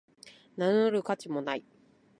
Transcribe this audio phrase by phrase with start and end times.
[0.57, 1.63] 名乗る価値もない